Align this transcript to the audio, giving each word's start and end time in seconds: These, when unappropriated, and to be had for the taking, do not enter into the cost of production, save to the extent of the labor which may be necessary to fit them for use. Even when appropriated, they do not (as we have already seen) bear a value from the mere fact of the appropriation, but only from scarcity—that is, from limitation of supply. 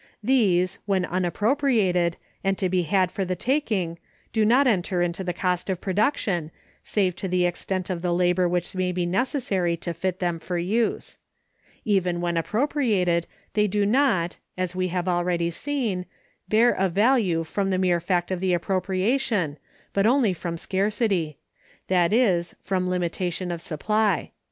These, 0.23 0.79
when 0.87 1.05
unappropriated, 1.05 2.17
and 2.43 2.57
to 2.57 2.69
be 2.69 2.81
had 2.81 3.11
for 3.11 3.23
the 3.23 3.35
taking, 3.35 3.99
do 4.33 4.43
not 4.43 4.65
enter 4.65 5.03
into 5.03 5.23
the 5.23 5.31
cost 5.31 5.69
of 5.69 5.79
production, 5.79 6.49
save 6.83 7.15
to 7.17 7.27
the 7.27 7.45
extent 7.45 7.87
of 7.91 8.01
the 8.01 8.11
labor 8.11 8.49
which 8.49 8.73
may 8.73 8.91
be 8.91 9.05
necessary 9.05 9.77
to 9.77 9.93
fit 9.93 10.17
them 10.17 10.39
for 10.39 10.57
use. 10.57 11.19
Even 11.85 12.19
when 12.19 12.35
appropriated, 12.35 13.27
they 13.53 13.67
do 13.67 13.85
not 13.85 14.37
(as 14.57 14.75
we 14.75 14.87
have 14.87 15.07
already 15.07 15.51
seen) 15.51 16.07
bear 16.49 16.71
a 16.71 16.89
value 16.89 17.43
from 17.43 17.69
the 17.69 17.77
mere 17.77 17.99
fact 17.99 18.31
of 18.31 18.39
the 18.39 18.53
appropriation, 18.55 19.59
but 19.93 20.07
only 20.07 20.33
from 20.33 20.57
scarcity—that 20.57 22.11
is, 22.11 22.55
from 22.59 22.89
limitation 22.89 23.51
of 23.51 23.61
supply. 23.61 24.31